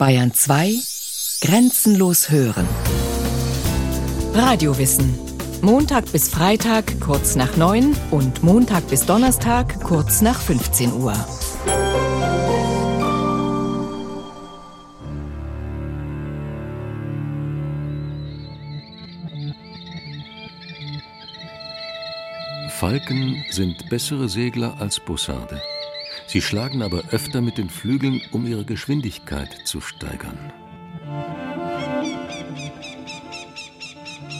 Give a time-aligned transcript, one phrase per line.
[0.00, 0.76] Bayern 2
[1.42, 2.66] Grenzenlos hören.
[4.32, 5.14] Radiowissen.
[5.60, 11.12] Montag bis Freitag kurz nach 9 und Montag bis Donnerstag kurz nach 15 Uhr.
[22.70, 25.60] Falken sind bessere Segler als Bussarde.
[26.30, 30.38] Sie schlagen aber öfter mit den Flügeln, um ihre Geschwindigkeit zu steigern.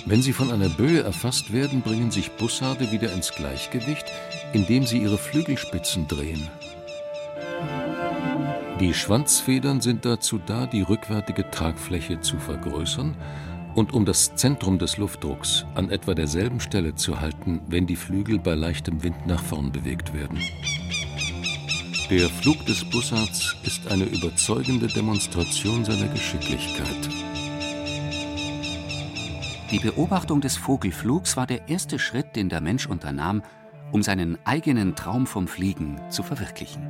[0.06, 4.04] Wenn sie von einer Böe erfasst werden, bringen sich Bussarde wieder ins Gleichgewicht,
[4.52, 6.48] indem sie ihre Flügelspitzen drehen.
[8.78, 13.16] Die Schwanzfedern sind dazu da, die rückwärtige Tragfläche zu vergrößern
[13.74, 18.38] und um das Zentrum des Luftdrucks an etwa derselben Stelle zu halten, wenn die Flügel
[18.38, 20.38] bei leichtem Wind nach vorn bewegt werden.
[22.10, 27.08] Der Flug des Bussards ist eine überzeugende Demonstration seiner Geschicklichkeit.
[29.70, 33.44] Die Beobachtung des Vogelflugs war der erste Schritt, den der Mensch unternahm,
[33.92, 36.82] um seinen eigenen Traum vom Fliegen zu verwirklichen.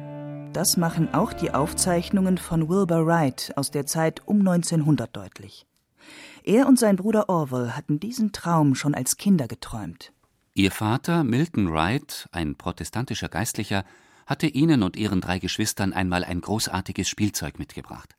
[0.54, 5.66] Das machen auch die Aufzeichnungen von Wilbur Wright aus der Zeit um 1900 deutlich.
[6.44, 10.14] Er und sein Bruder Orwell hatten diesen Traum schon als Kinder geträumt.
[10.54, 13.84] Ihr Vater, Milton Wright, ein protestantischer Geistlicher,
[14.30, 18.14] hatte ihnen und ihren drei Geschwistern einmal ein großartiges Spielzeug mitgebracht.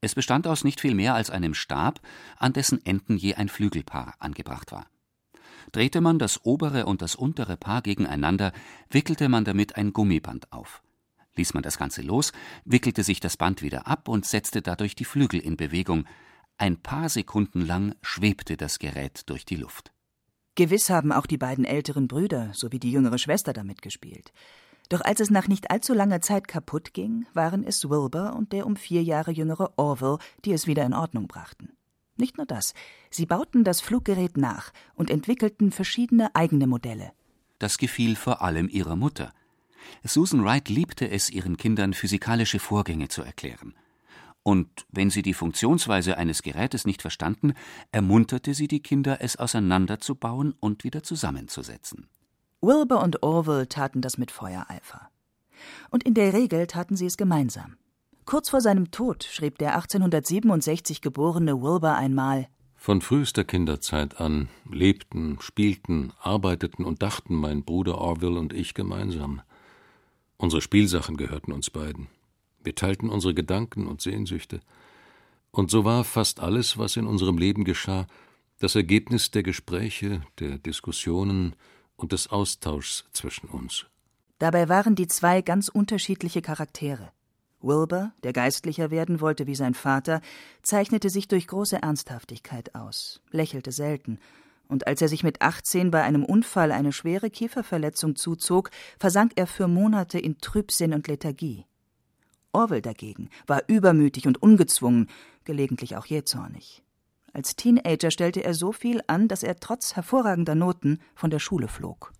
[0.00, 2.00] Es bestand aus nicht viel mehr als einem Stab,
[2.36, 4.86] an dessen Enden je ein Flügelpaar angebracht war.
[5.72, 8.52] Drehte man das obere und das untere Paar gegeneinander,
[8.90, 10.82] wickelte man damit ein Gummiband auf.
[11.34, 12.30] Ließ man das Ganze los,
[12.64, 16.04] wickelte sich das Band wieder ab und setzte dadurch die Flügel in Bewegung.
[16.58, 19.90] Ein paar Sekunden lang schwebte das Gerät durch die Luft.
[20.54, 24.32] Gewiss haben auch die beiden älteren Brüder sowie die jüngere Schwester damit gespielt.
[24.88, 28.66] Doch als es nach nicht allzu langer Zeit kaputt ging, waren es Wilbur und der
[28.66, 31.70] um vier Jahre jüngere Orville, die es wieder in Ordnung brachten.
[32.16, 32.74] Nicht nur das,
[33.10, 37.12] sie bauten das Fluggerät nach und entwickelten verschiedene eigene Modelle.
[37.58, 39.32] Das gefiel vor allem ihrer Mutter.
[40.04, 43.74] Susan Wright liebte es, ihren Kindern physikalische Vorgänge zu erklären.
[44.42, 47.54] Und wenn sie die Funktionsweise eines Gerätes nicht verstanden,
[47.90, 52.08] ermunterte sie die Kinder, es auseinanderzubauen und wieder zusammenzusetzen.
[52.64, 55.10] Wilbur und Orville taten das mit Feuereifer.
[55.90, 57.76] Und in der Regel taten sie es gemeinsam.
[58.24, 65.36] Kurz vor seinem Tod schrieb der 1867 geborene Wilbur einmal Von frühester Kinderzeit an lebten,
[65.40, 69.42] spielten, arbeiteten und dachten mein Bruder Orville und ich gemeinsam.
[70.38, 72.08] Unsere Spielsachen gehörten uns beiden.
[72.62, 74.60] Wir teilten unsere Gedanken und Sehnsüchte.
[75.50, 78.06] Und so war fast alles, was in unserem Leben geschah,
[78.58, 81.54] das Ergebnis der Gespräche, der Diskussionen,
[82.04, 83.86] und des Austauschs zwischen uns.
[84.38, 87.10] Dabei waren die zwei ganz unterschiedliche Charaktere.
[87.62, 90.20] Wilbur, der geistlicher werden wollte wie sein Vater,
[90.62, 94.18] zeichnete sich durch große Ernsthaftigkeit aus, lächelte selten,
[94.68, 99.46] und als er sich mit 18 bei einem Unfall eine schwere Kieferverletzung zuzog, versank er
[99.46, 101.64] für Monate in Trübsinn und Lethargie.
[102.52, 105.08] Orwell dagegen war übermütig und ungezwungen,
[105.44, 106.83] gelegentlich auch jähzornig.
[107.34, 111.66] Als Teenager stellte er so viel an, dass er trotz hervorragender Noten von der Schule
[111.66, 112.12] flog.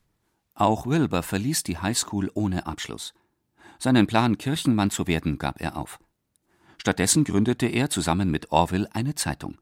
[0.54, 3.14] Auch Wilbur verließ die Highschool ohne Abschluss.
[3.78, 6.00] Seinen Plan, Kirchenmann zu werden, gab er auf.
[6.78, 9.58] Stattdessen gründete er zusammen mit Orville eine Zeitung.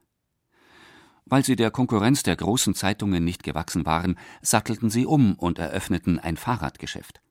[1.25, 6.19] Weil sie der Konkurrenz der großen Zeitungen nicht gewachsen waren, sattelten sie um und eröffneten
[6.19, 7.21] ein Fahrradgeschäft.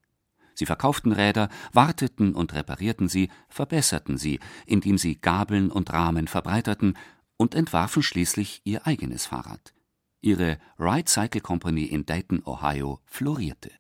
[0.55, 6.97] Sie verkauften Räder, warteten und reparierten sie, verbesserten sie, indem sie Gabeln und Rahmen verbreiterten
[7.37, 9.73] und entwarfen schließlich ihr eigenes Fahrrad.
[10.21, 13.71] Ihre Ride Cycle Company in Dayton, Ohio, florierte.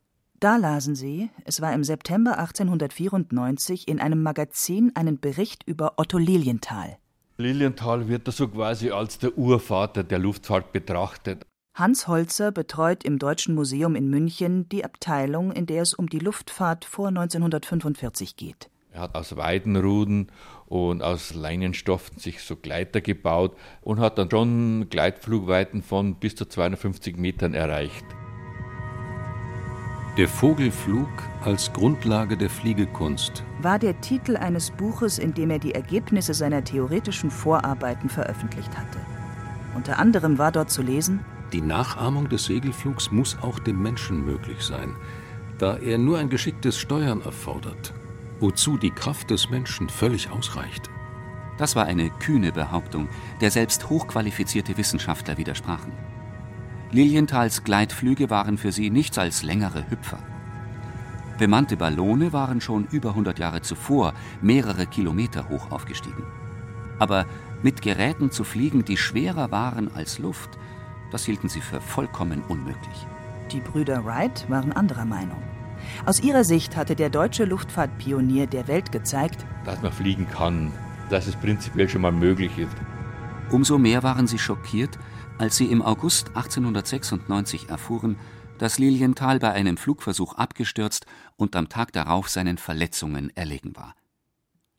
[0.41, 6.19] Da lasen sie, es war im September 1894 in einem Magazin einen Bericht über Otto
[6.19, 6.99] Lilienthal.
[7.37, 11.47] Lilienthal wird da so quasi als der Urvater der Luftfahrt betrachtet.
[11.75, 16.19] Hans Holzer betreut im Deutschen Museum in München die Abteilung, in der es um die
[16.19, 18.69] Luftfahrt vor 1945 geht.
[18.95, 20.31] Er hat aus Weidenruden
[20.67, 26.45] und aus Leinenstoffen sich so Gleiter gebaut und hat dann schon Gleitflugweiten von bis zu
[26.45, 28.05] 250 Metern erreicht.
[30.19, 31.09] Der Vogelflug
[31.43, 36.63] als Grundlage der Fliegekunst war der Titel eines Buches, in dem er die Ergebnisse seiner
[36.63, 38.99] theoretischen Vorarbeiten veröffentlicht hatte.
[39.75, 41.21] Unter anderem war dort zu lesen
[41.55, 44.95] Die Nachahmung des Segelflugs muss auch dem Menschen möglich sein,
[45.57, 47.95] da er nur ein geschicktes Steuern erfordert
[48.43, 50.91] wozu die Kraft des Menschen völlig ausreicht.
[51.57, 53.09] Das war eine kühne Behauptung,
[53.41, 55.93] der selbst hochqualifizierte Wissenschaftler widersprachen.
[56.91, 60.19] Lilienthals Gleitflüge waren für sie nichts als längere Hüpfer.
[61.39, 64.13] Bemannte Ballone waren schon über 100 Jahre zuvor
[64.43, 66.25] mehrere Kilometer hoch aufgestiegen.
[66.99, 67.27] Aber
[67.63, 70.51] mit Geräten zu fliegen, die schwerer waren als Luft,
[71.11, 73.07] das hielten sie für vollkommen unmöglich.
[73.51, 75.43] Die Brüder Wright waren anderer Meinung.
[76.07, 80.73] Aus ihrer Sicht hatte der deutsche Luftfahrtpionier der Welt gezeigt, dass man fliegen kann,
[81.11, 82.77] dass es prinzipiell schon mal möglich ist.
[83.51, 84.99] Umso mehr waren sie schockiert,
[85.39, 88.17] als sie im August 1896 erfuhren,
[88.59, 91.07] dass Lilienthal bei einem Flugversuch abgestürzt
[91.37, 93.95] und am Tag darauf seinen Verletzungen erlegen war.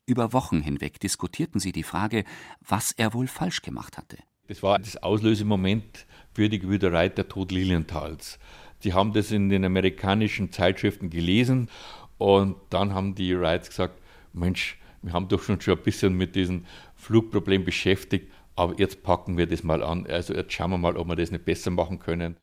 [0.06, 2.24] Über Wochen hinweg diskutierten sie die Frage,
[2.60, 4.18] was er wohl falsch gemacht hatte.
[4.46, 8.38] Das war das Auslösemoment für die Gewüderei der Tod Lilienthals.
[8.84, 11.70] Sie haben das in den amerikanischen Zeitschriften gelesen
[12.18, 13.98] und dann haben die Wrights gesagt,
[14.34, 19.38] Mensch, wir haben doch schon, schon ein bisschen mit diesem Flugproblem beschäftigt, aber jetzt packen
[19.38, 20.06] wir das mal an.
[20.06, 22.36] Also jetzt schauen wir mal, ob wir das nicht besser machen können.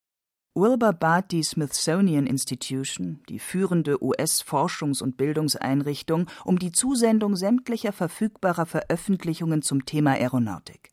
[0.55, 8.65] Wilbur bat die Smithsonian Institution, die führende US-Forschungs- und Bildungseinrichtung, um die Zusendung sämtlicher verfügbarer
[8.65, 10.89] Veröffentlichungen zum Thema Aeronautik.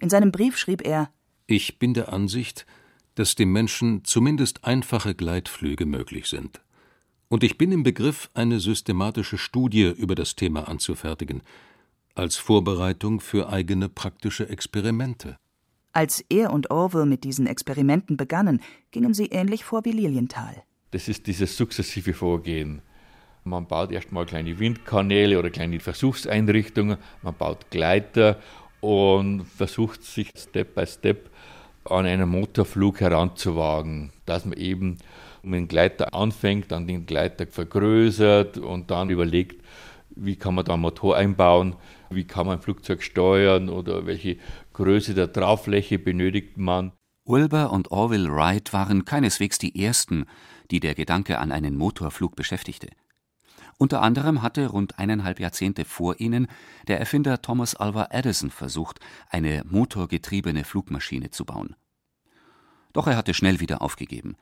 [0.00, 1.10] In seinem Brief schrieb er
[1.46, 2.66] Ich bin der Ansicht,
[3.14, 6.60] dass dem Menschen zumindest einfache Gleitflüge möglich sind.
[7.28, 11.42] Und ich bin im Begriff, eine systematische Studie über das Thema anzufertigen,
[12.14, 15.36] als Vorbereitung für eigene praktische Experimente.
[15.92, 20.62] Als er und Orwell mit diesen Experimenten begannen, gingen sie ähnlich vor wie Lilienthal.
[20.90, 22.82] Das ist dieses sukzessive Vorgehen.
[23.44, 28.40] Man baut erstmal kleine Windkanäle oder kleine Versuchseinrichtungen, man baut Gleiter
[28.80, 31.30] und versucht sich Step by Step
[31.84, 34.98] an einen Motorflug heranzuwagen, dass man eben
[35.42, 39.62] mit dem Gleiter anfängt, dann den Gleiter vergrößert und dann überlegt,
[40.16, 41.76] wie kann man da einen Motor einbauen,
[42.10, 44.38] wie kann man ein Flugzeug steuern oder welche
[44.72, 46.92] Größe der Trauffläche benötigt man.
[47.26, 50.26] Wilbur und Orville Wright waren keineswegs die ersten,
[50.70, 52.88] die der Gedanke an einen Motorflug beschäftigte.
[53.78, 56.46] Unter anderem hatte rund eineinhalb Jahrzehnte vor ihnen
[56.86, 61.74] der Erfinder Thomas Alva Edison versucht, eine motorgetriebene Flugmaschine zu bauen.
[62.92, 64.36] Doch er hatte schnell wieder aufgegeben.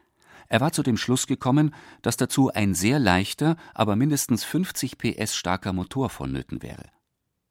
[0.48, 5.34] Er war zu dem Schluss gekommen, dass dazu ein sehr leichter, aber mindestens 50 PS
[5.34, 6.84] starker Motor vonnöten wäre.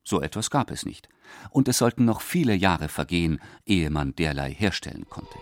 [0.04, 1.10] So etwas gab es nicht,
[1.50, 5.38] und es sollten noch viele Jahre vergehen, ehe man derlei herstellen konnte.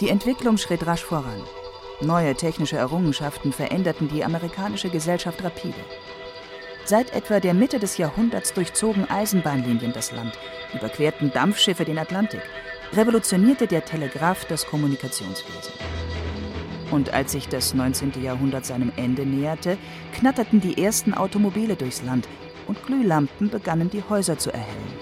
[0.00, 1.42] Die Entwicklung schritt rasch voran.
[2.02, 5.78] Neue technische Errungenschaften veränderten die amerikanische Gesellschaft rapide.
[6.84, 10.38] Seit etwa der Mitte des Jahrhunderts durchzogen Eisenbahnlinien das Land,
[10.74, 12.42] überquerten Dampfschiffe den Atlantik,
[12.92, 15.72] revolutionierte der Telegraph das Kommunikationswesen.
[16.90, 18.22] Und als sich das 19.
[18.22, 19.78] Jahrhundert seinem Ende näherte,
[20.14, 22.28] knatterten die ersten Automobile durchs Land
[22.66, 24.92] und Glühlampen begannen die Häuser zu erhellen.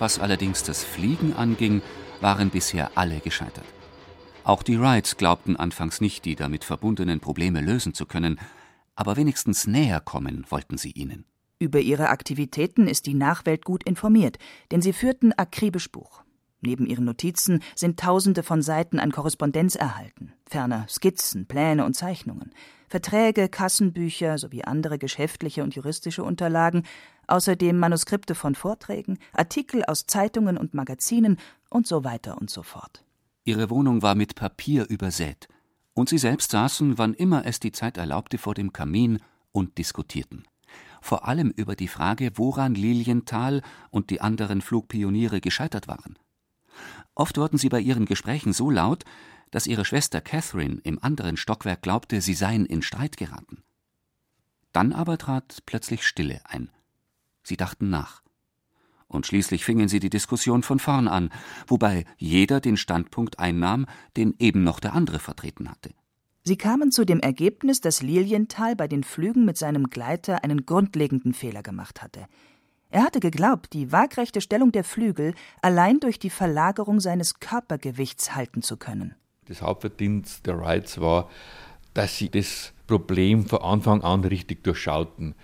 [0.00, 1.82] Was allerdings das Fliegen anging,
[2.20, 3.64] waren bisher alle gescheitert.
[4.44, 8.38] Auch die Wrights glaubten anfangs nicht, die damit verbundenen Probleme lösen zu können,
[8.94, 11.24] aber wenigstens näher kommen wollten sie ihnen.
[11.58, 14.38] Über ihre Aktivitäten ist die Nachwelt gut informiert,
[14.70, 16.22] denn sie führten akribisch Buch.
[16.60, 22.52] Neben ihren Notizen sind Tausende von Seiten an Korrespondenz erhalten, ferner Skizzen, Pläne und Zeichnungen,
[22.88, 26.84] Verträge, Kassenbücher sowie andere geschäftliche und juristische Unterlagen,
[27.28, 31.38] außerdem Manuskripte von Vorträgen, Artikel aus Zeitungen und Magazinen
[31.70, 33.03] und so weiter und so fort.
[33.44, 35.48] Ihre Wohnung war mit Papier übersät,
[35.92, 39.20] und sie selbst saßen, wann immer es die Zeit erlaubte, vor dem Kamin
[39.52, 40.44] und diskutierten.
[41.02, 46.18] Vor allem über die Frage, woran Lilienthal und die anderen Flugpioniere gescheitert waren.
[47.14, 49.04] Oft wurden sie bei ihren Gesprächen so laut,
[49.50, 53.62] dass ihre Schwester Catherine im anderen Stockwerk glaubte, sie seien in Streit geraten.
[54.72, 56.70] Dann aber trat plötzlich Stille ein.
[57.44, 58.23] Sie dachten nach.
[59.14, 61.30] Und schließlich fingen sie die Diskussion von vorn an,
[61.66, 65.90] wobei jeder den Standpunkt einnahm, den eben noch der andere vertreten hatte.
[66.42, 71.32] Sie kamen zu dem Ergebnis, dass Lilienthal bei den Flügen mit seinem Gleiter einen grundlegenden
[71.32, 72.26] Fehler gemacht hatte.
[72.90, 78.62] Er hatte geglaubt, die waagrechte Stellung der Flügel allein durch die Verlagerung seines Körpergewichts halten
[78.62, 79.14] zu können.
[79.46, 81.30] Das Hauptverdienst der Wrights war,
[81.94, 85.34] dass sie das Problem von Anfang an richtig durchschauten.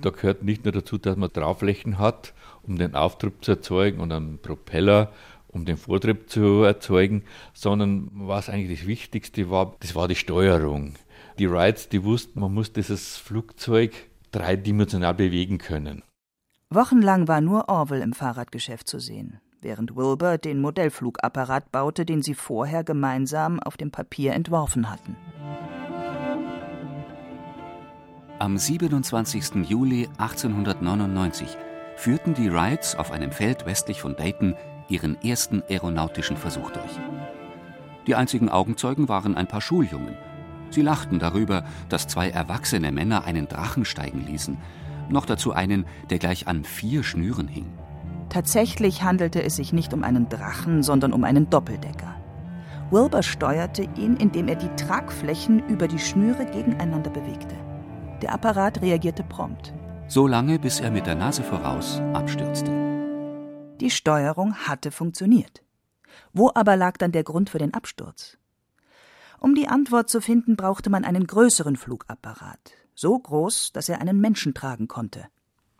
[0.00, 4.12] Da gehört nicht nur dazu, dass man Drauflächen hat, um den Auftrieb zu erzeugen und
[4.12, 5.12] einen Propeller,
[5.48, 7.24] um den Vortrieb zu erzeugen,
[7.54, 10.94] sondern was eigentlich das Wichtigste war, das war die Steuerung.
[11.38, 13.92] Die Wrights, die wussten, man muss dieses Flugzeug
[14.32, 16.02] dreidimensional bewegen können.
[16.70, 22.34] Wochenlang war nur Orwell im Fahrradgeschäft zu sehen, während Wilbur den Modellflugapparat baute, den sie
[22.34, 25.16] vorher gemeinsam auf dem Papier entworfen hatten.
[28.40, 29.68] Am 27.
[29.68, 31.48] Juli 1899
[31.96, 34.54] führten die Wrights auf einem Feld westlich von Dayton
[34.88, 37.00] ihren ersten aeronautischen Versuch durch.
[38.06, 40.16] Die einzigen Augenzeugen waren ein paar Schuljungen.
[40.70, 44.56] Sie lachten darüber, dass zwei erwachsene Männer einen Drachen steigen ließen
[45.08, 47.66] Noch dazu einen, der gleich an vier Schnüren hing.
[48.28, 52.14] Tatsächlich handelte es sich nicht um einen Drachen, sondern um einen Doppeldecker.
[52.92, 57.56] Wilbur steuerte ihn, indem er die Tragflächen über die Schnüre gegeneinander bewegte.
[58.22, 59.72] Der Apparat reagierte prompt.
[60.08, 62.72] So lange, bis er mit der Nase voraus abstürzte.
[63.80, 65.62] Die Steuerung hatte funktioniert.
[66.32, 68.38] Wo aber lag dann der Grund für den Absturz?
[69.38, 74.20] Um die Antwort zu finden, brauchte man einen größeren Flugapparat, so groß, dass er einen
[74.20, 75.28] Menschen tragen konnte.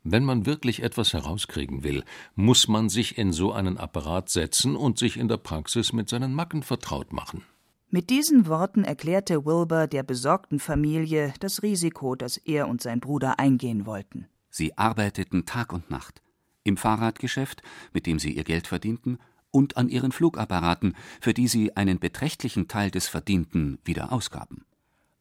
[0.05, 2.05] Wenn man wirklich etwas herauskriegen will,
[2.37, 6.35] muss man sich in so einen Apparat setzen und sich in der Praxis mit seinen
[6.35, 7.43] Macken vertraut machen.
[7.91, 13.39] Mit diesen Worten erklärte Wilbur der besorgten Familie das Risiko, das er und sein Bruder
[13.39, 14.27] eingehen wollten.
[14.51, 16.21] Sie arbeiteten Tag und Nacht.
[16.65, 17.63] Im Fahrradgeschäft,
[17.95, 19.19] mit dem sie ihr Geld verdienten,
[19.51, 24.67] und an ihren Flugapparaten, für die sie einen beträchtlichen Teil des Verdienten wieder ausgaben.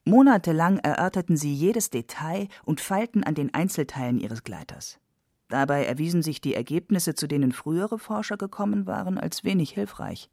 [0.03, 4.99] Monatelang erörterten sie jedes Detail und feilten an den Einzelteilen ihres Gleiters.
[5.47, 10.29] Dabei erwiesen sich die Ergebnisse, zu denen frühere Forscher gekommen waren, als wenig hilfreich.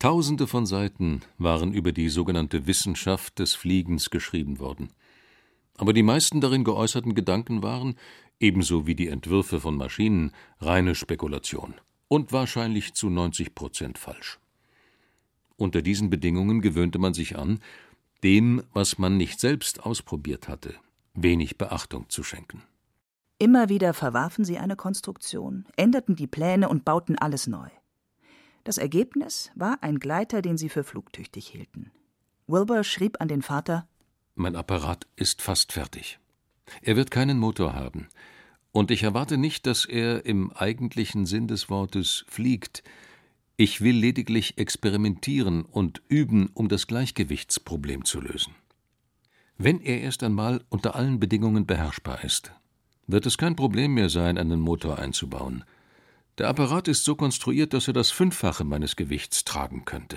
[0.00, 4.88] Tausende von Seiten waren über die sogenannte Wissenschaft des Fliegens geschrieben worden.
[5.76, 7.96] Aber die meisten darin geäußerten Gedanken waren,
[8.40, 11.74] ebenso wie die Entwürfe von Maschinen, reine Spekulation
[12.08, 14.38] und wahrscheinlich zu 90 Prozent falsch.
[15.58, 17.60] Unter diesen Bedingungen gewöhnte man sich an,
[18.22, 20.76] dem, was man nicht selbst ausprobiert hatte,
[21.12, 22.62] wenig Beachtung zu schenken.
[23.38, 27.68] Immer wieder verwarfen sie eine Konstruktion, änderten die Pläne und bauten alles neu.
[28.64, 31.90] Das Ergebnis war ein Gleiter, den sie für flugtüchtig hielten.
[32.46, 33.86] Wilbur schrieb an den Vater
[34.34, 36.18] Mein Apparat ist fast fertig.
[36.82, 38.08] Er wird keinen Motor haben,
[38.72, 42.84] und ich erwarte nicht, dass er im eigentlichen Sinn des Wortes fliegt,
[43.56, 48.54] ich will lediglich experimentieren und üben, um das Gleichgewichtsproblem zu lösen.
[49.58, 52.52] Wenn er erst einmal unter allen Bedingungen beherrschbar ist,
[53.06, 55.64] wird es kein Problem mehr sein, einen Motor einzubauen.
[56.40, 60.16] Der Apparat ist so konstruiert, dass er das Fünffache meines Gewichts tragen könnte.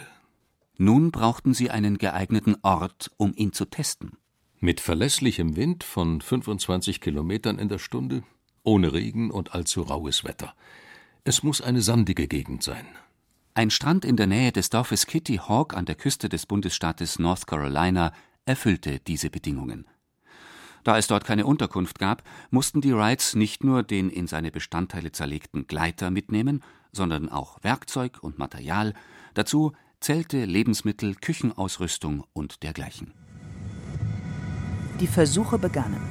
[0.78, 4.14] Nun brauchten sie einen geeigneten Ort, um ihn zu testen.
[4.62, 8.24] Mit verlässlichem Wind von 25 Kilometern in der Stunde,
[8.64, 10.56] ohne Regen und allzu raues Wetter.
[11.26, 12.86] Es muss eine sandige Gegend sein.
[13.54, 17.48] Ein Strand in der Nähe des Dorfes Kitty Hawk an der Küste des Bundesstaates North
[17.48, 18.14] Carolina
[18.46, 19.88] erfüllte diese Bedingungen.
[20.84, 25.12] Da es dort keine Unterkunft gab, mussten die Wrights nicht nur den in seine Bestandteile
[25.12, 26.62] zerlegten Gleiter mitnehmen,
[26.92, 28.94] sondern auch Werkzeug und Material,
[29.34, 33.14] dazu Zelte, Lebensmittel, Küchenausrüstung und dergleichen.
[35.00, 36.02] Die Versuche begannen.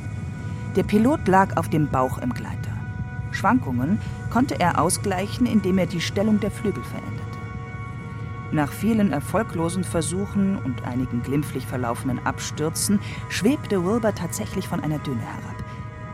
[0.77, 2.73] Der Pilot lag auf dem Bauch im Gleiter.
[3.33, 4.01] Schwankungen
[4.31, 7.22] konnte er ausgleichen, indem er die Stellung der Flügel veränderte.
[8.53, 15.23] Nach vielen erfolglosen Versuchen und einigen glimpflich verlaufenden Abstürzen schwebte Wilbur tatsächlich von einer Düne
[15.23, 15.65] herab.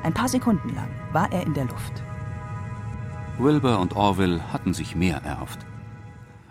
[0.04, 2.04] Ein paar Sekunden lang war er in der Luft.
[3.38, 5.58] Wilbur und Orville hatten sich mehr erhofft.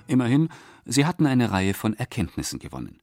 [0.08, 0.50] Immerhin,
[0.84, 3.00] sie hatten eine Reihe von Erkenntnissen gewonnen.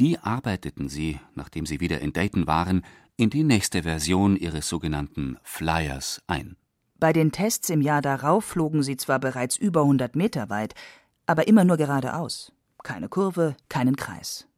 [0.00, 2.86] Die arbeiteten sie, nachdem sie wieder in Dayton waren,
[3.18, 6.56] in die nächste Version ihres sogenannten Flyers ein.
[7.00, 10.74] Bei den Tests im Jahr darauf flogen sie zwar bereits über 100 Meter weit,
[11.28, 12.52] aber immer nur geradeaus.
[12.82, 14.48] Keine Kurve, keinen Kreis.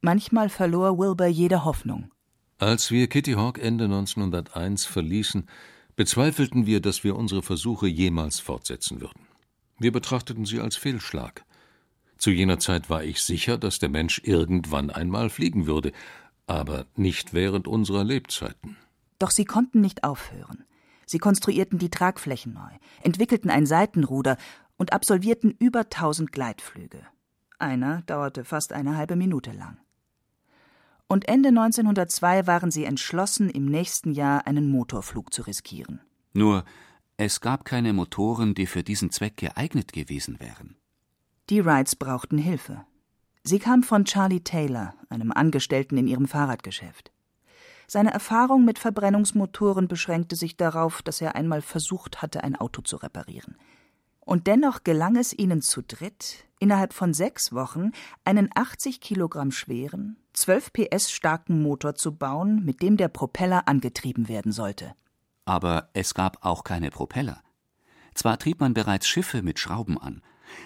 [0.00, 2.10] Manchmal verlor Wilbur jede Hoffnung.
[2.58, 5.48] Als wir Kitty Hawk Ende 1901 verließen,
[5.96, 9.26] bezweifelten wir, dass wir unsere Versuche jemals fortsetzen würden.
[9.78, 11.44] Wir betrachteten sie als Fehlschlag.
[12.16, 15.92] Zu jener Zeit war ich sicher, dass der Mensch irgendwann einmal fliegen würde,
[16.46, 18.76] aber nicht während unserer Lebzeiten.
[19.18, 20.64] Doch sie konnten nicht aufhören.
[21.06, 22.70] Sie konstruierten die Tragflächen neu,
[23.02, 24.36] entwickelten ein Seitenruder
[24.78, 27.02] und absolvierten über tausend Gleitflüge.
[27.58, 29.78] Einer dauerte fast eine halbe Minute lang.
[31.08, 36.00] Und Ende 1902 waren sie entschlossen, im nächsten Jahr einen Motorflug zu riskieren.
[36.32, 36.64] Nur,
[37.16, 40.76] es gab keine Motoren, die für diesen Zweck geeignet gewesen wären.
[41.50, 42.84] Die Wrights brauchten Hilfe.
[43.42, 47.10] Sie kam von Charlie Taylor, einem Angestellten in ihrem Fahrradgeschäft.
[47.86, 52.96] Seine Erfahrung mit Verbrennungsmotoren beschränkte sich darauf, dass er einmal versucht hatte, ein Auto zu
[52.96, 53.56] reparieren.
[54.28, 57.92] Und dennoch gelang es ihnen zu dritt, innerhalb von sechs Wochen
[58.26, 64.28] einen 80 Kilogramm schweren, 12 PS starken Motor zu bauen, mit dem der Propeller angetrieben
[64.28, 64.94] werden sollte.
[65.46, 67.42] Aber es gab auch keine Propeller.
[68.12, 70.20] Zwar trieb man bereits Schiffe mit Schrauben an,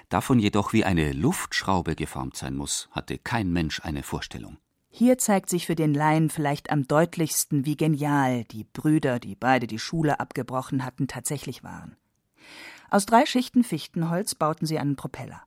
[0.09, 4.59] davon jedoch wie eine Luftschraube geformt sein muss, hatte kein Mensch eine Vorstellung.
[4.89, 9.69] Hier zeigt sich für den Laien vielleicht am deutlichsten, wie genial die Brüder, die beide
[9.69, 11.97] die Schule abgebrochen hatten, tatsächlich waren.
[12.93, 15.41] Aus drei Schichten Fichtenholz bauten sie einen Propeller.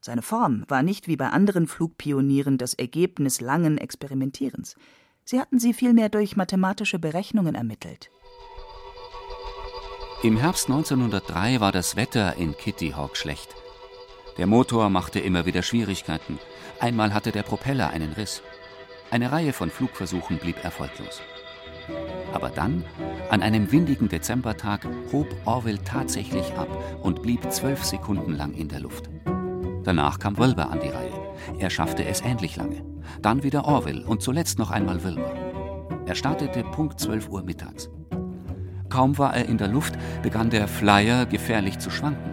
[0.00, 4.76] Seine Form war nicht wie bei anderen Flugpionieren das Ergebnis langen Experimentierens.
[5.24, 8.12] Sie hatten sie vielmehr durch mathematische Berechnungen ermittelt.
[10.22, 13.56] Im Herbst 1903 war das Wetter in Kitty Hawk schlecht.
[14.38, 16.38] Der Motor machte immer wieder Schwierigkeiten.
[16.78, 18.42] Einmal hatte der Propeller einen Riss.
[19.10, 21.20] Eine Reihe von Flugversuchen blieb erfolglos.
[22.32, 22.84] Aber dann,
[23.30, 26.68] an einem windigen Dezembertag, hob Orville tatsächlich ab
[27.02, 29.08] und blieb zwölf Sekunden lang in der Luft.
[29.84, 31.12] Danach kam Wilbur an die Reihe.
[31.58, 32.84] Er schaffte es ähnlich lange.
[33.22, 35.32] Dann wieder Orville und zuletzt noch einmal Wilbur.
[36.06, 37.88] Er startete Punkt 12 Uhr mittags.
[38.88, 42.32] Kaum war er in der Luft, begann der Flyer gefährlich zu schwanken.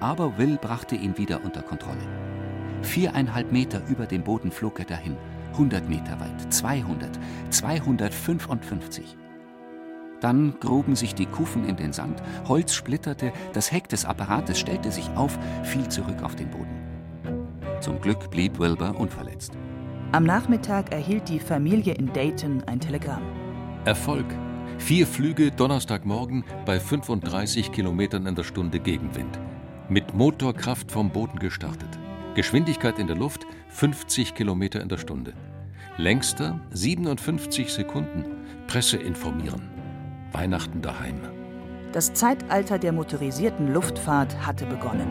[0.00, 2.06] Aber Will brachte ihn wieder unter Kontrolle.
[2.82, 5.16] Viereinhalb Meter über dem Boden flog er dahin
[5.58, 7.18] 100 Meter weit, 200,
[7.50, 9.16] 255.
[10.20, 14.92] Dann gruben sich die Kufen in den Sand, Holz splitterte, das Heck des Apparates stellte
[14.92, 16.78] sich auf, fiel zurück auf den Boden.
[17.80, 19.52] Zum Glück blieb Wilbur unverletzt.
[20.12, 23.22] Am Nachmittag erhielt die Familie in Dayton ein Telegramm.
[23.84, 24.26] Erfolg.
[24.78, 29.40] Vier Flüge Donnerstagmorgen bei 35 Kilometern in der Stunde Gegenwind.
[29.88, 31.98] Mit Motorkraft vom Boden gestartet.
[32.34, 35.34] Geschwindigkeit in der Luft 50 Kilometer in der Stunde.
[36.00, 38.24] Längster 57 Sekunden.
[38.68, 39.68] Presse informieren.
[40.30, 41.18] Weihnachten daheim.
[41.92, 45.08] Das Zeitalter der motorisierten Luftfahrt hatte begonnen.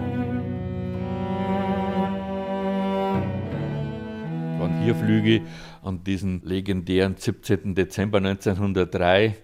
[4.53, 5.41] Es waren vier Flüge
[5.83, 7.75] an diesem legendären 17.
[7.75, 9.35] Dezember 1903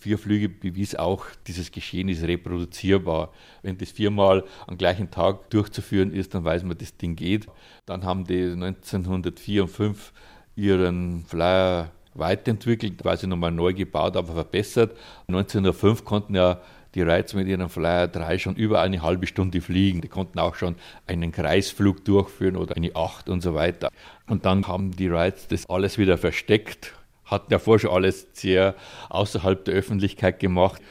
[0.00, 3.32] vier Flüge bewies auch, dieses Geschehen ist reproduzierbar.
[3.62, 7.46] Wenn das viermal am gleichen Tag durchzuführen ist, dann weiß man, das Ding geht.
[7.84, 10.12] Dann haben die 1904 und 5
[10.60, 14.96] ihren Flyer weiterentwickelt, quasi nochmal neu gebaut, aber verbessert.
[15.28, 16.60] 1905 konnten ja
[16.94, 20.00] die Reiz mit ihrem Flyer 3 schon über eine halbe Stunde fliegen.
[20.00, 20.74] Die konnten auch schon
[21.06, 23.90] einen Kreisflug durchführen oder eine 8 und so weiter.
[24.28, 26.94] Und dann haben die Reiz das alles wieder versteckt
[27.30, 28.74] hatten ja vorher schon alles sehr
[29.08, 30.82] außerhalb der Öffentlichkeit gemacht.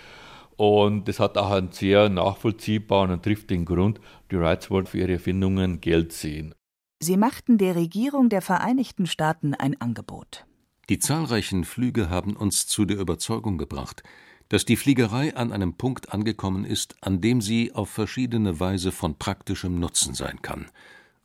[0.56, 4.00] Und das hat auch einen sehr nachvollziehbaren und triftigen Grund.
[4.32, 6.54] Die Wrights wollten für ihre Erfindungen Geld sehen.
[7.02, 10.46] Sie machten der Regierung der Vereinigten Staaten ein Angebot.
[10.90, 14.04] Die zahlreichen Flüge haben uns zu der Überzeugung gebracht,
[14.50, 19.18] dass die Fliegerei an einem Punkt angekommen ist, an dem sie auf verschiedene Weise von
[19.18, 20.70] praktischem Nutzen sein kann.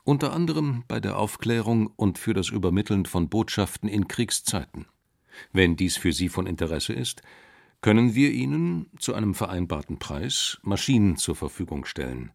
[0.05, 4.87] Unter anderem bei der Aufklärung und für das Übermitteln von Botschaften in Kriegszeiten.
[5.53, 7.23] Wenn dies für Sie von Interesse ist,
[7.81, 12.31] können wir Ihnen zu einem vereinbarten Preis Maschinen zur Verfügung stellen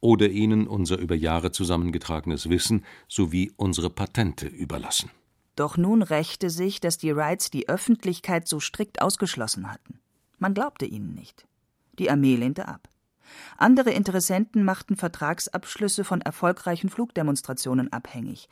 [0.00, 5.10] oder Ihnen unser über Jahre zusammengetragenes Wissen sowie unsere Patente überlassen.
[5.56, 10.00] Doch nun rächte sich, dass die Wrights die Öffentlichkeit so strikt ausgeschlossen hatten.
[10.38, 11.46] Man glaubte ihnen nicht.
[11.98, 12.88] Die Armee lehnte ab.
[13.58, 18.48] Andere Interessenten machten Vertragsabschlüsse von erfolgreichen Flugdemonstrationen abhängig.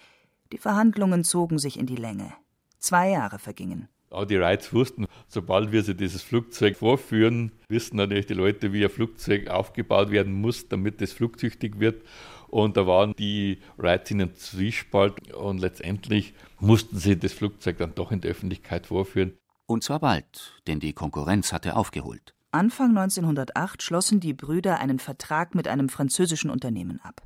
[0.52, 2.32] Die Verhandlungen zogen sich in die Länge.
[2.78, 3.88] Zwei Jahre vergingen.
[4.10, 8.84] Auch die Wrights wussten, sobald wir sie dieses Flugzeug vorführen, wissen natürlich die Leute, wie
[8.84, 12.02] ein Flugzeug aufgebaut werden muss, damit es flugtüchtig wird.
[12.48, 17.94] Und da waren die Wrights in einem Zwiespalt und letztendlich mussten sie das Flugzeug dann
[17.94, 19.34] doch in der Öffentlichkeit vorführen.
[19.66, 22.34] Und zwar bald, denn die Konkurrenz hatte aufgeholt.
[22.50, 27.20] Anfang 1908 schlossen die Brüder einen Vertrag mit einem französischen Unternehmen ab.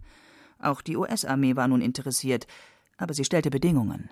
[0.59, 2.49] Auch die US-Armee war nun interessiert,
[2.97, 4.11] aber sie stellte Bedingungen.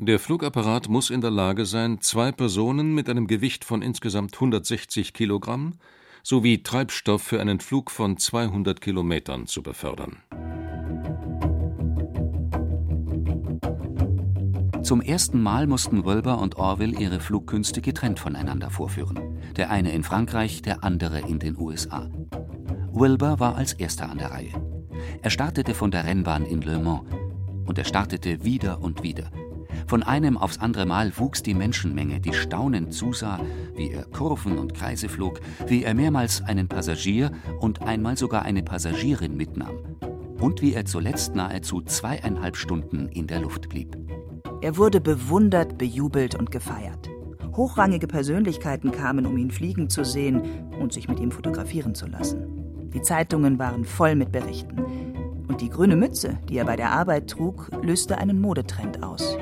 [0.00, 5.12] Der Flugapparat muss in der Lage sein, zwei Personen mit einem Gewicht von insgesamt 160
[5.12, 5.72] Kilogramm
[6.22, 10.22] sowie Treibstoff für einen Flug von 200 Kilometern zu befördern.
[14.84, 19.40] Zum ersten Mal mussten Wilbur und Orville ihre Flugkünste getrennt voneinander vorführen.
[19.56, 22.08] Der eine in Frankreich, der andere in den USA.
[22.92, 24.52] Wilbur war als erster an der Reihe.
[25.22, 27.02] Er startete von der Rennbahn in Le Mans.
[27.66, 29.32] Und er startete wieder und wieder.
[29.88, 33.40] Von einem aufs andere Mal wuchs die Menschenmenge, die staunend zusah,
[33.74, 38.62] wie er Kurven und Kreise flog, wie er mehrmals einen Passagier und einmal sogar eine
[38.62, 39.78] Passagierin mitnahm.
[40.38, 43.96] Und wie er zuletzt nahezu zweieinhalb Stunden in der Luft blieb.
[44.60, 47.08] Er wurde bewundert, bejubelt und gefeiert.
[47.56, 50.42] Hochrangige Persönlichkeiten kamen, um ihn fliegen zu sehen
[50.78, 52.90] und sich mit ihm fotografieren zu lassen.
[52.92, 54.84] Die Zeitungen waren voll mit Berichten.
[55.48, 59.38] Und die grüne Mütze, die er bei der Arbeit trug, löste einen Modetrend aus.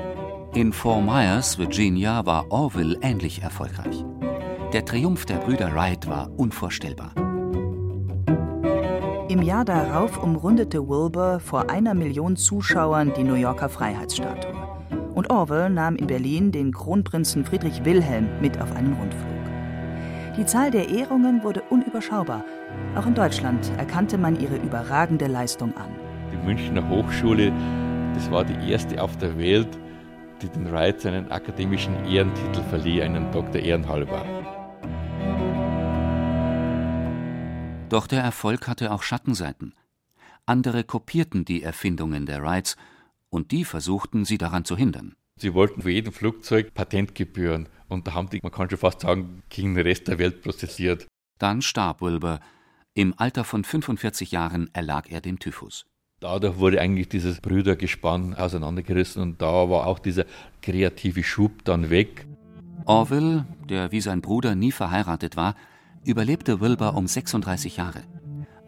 [0.57, 4.03] In Fort Myers, Virginia, war Orville ähnlich erfolgreich.
[4.73, 7.11] Der Triumph der Brüder Wright war unvorstellbar.
[9.29, 14.51] Im Jahr darauf umrundete Wilbur vor einer Million Zuschauern die New Yorker Freiheitsstatue.
[15.13, 20.37] Und Orwell nahm in Berlin den Kronprinzen Friedrich Wilhelm mit auf einen Rundflug.
[20.37, 22.43] Die Zahl der Ehrungen wurde unüberschaubar.
[22.95, 25.91] Auch in Deutschland erkannte man ihre überragende Leistung an.
[26.31, 27.53] Die Münchner Hochschule,
[28.15, 29.77] das war die erste auf der Welt,
[30.41, 34.25] die den Wrights einen akademischen Ehrentitel verlieh, einen Doktor Ehrenhalber.
[37.89, 39.73] Doch der Erfolg hatte auch Schattenseiten.
[40.45, 42.75] Andere kopierten die Erfindungen der Wrights
[43.29, 45.15] und die versuchten, sie daran zu hindern.
[45.39, 49.43] Sie wollten für jeden Flugzeug Patentgebühren und da haben die, man kann schon fast sagen,
[49.49, 51.07] gegen den Rest der Welt prozessiert.
[51.37, 52.39] Dann starb Wilbur.
[52.93, 55.85] Im Alter von 45 Jahren erlag er dem Typhus.
[56.19, 60.25] Dadurch wurde eigentlich dieses Brüdergespann auseinandergerissen und da war auch dieser
[60.63, 62.25] kreative Schub dann weg.
[62.85, 65.53] Orville, der wie sein Bruder nie verheiratet war,
[66.03, 68.01] überlebte Wilbur um 36 Jahre.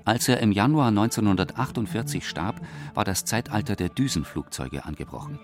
[0.05, 2.61] Als er im Januar 1948 starb,
[2.93, 5.39] war das Zeitalter der Düsenflugzeuge angebrochen.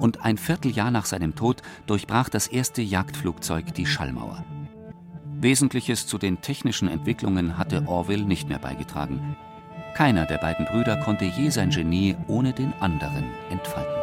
[0.00, 4.44] Und ein Vierteljahr nach seinem Tod durchbrach das erste Jagdflugzeug die Schallmauer.
[5.40, 9.36] Wesentliches zu den technischen Entwicklungen hatte Orville nicht mehr beigetragen.
[9.96, 13.94] Keiner der beiden Brüder konnte je sein Genie ohne den anderen entfalten.